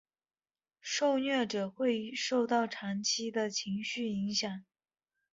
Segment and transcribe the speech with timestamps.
[0.79, 4.65] 受虐者会受到长期的情绪影响。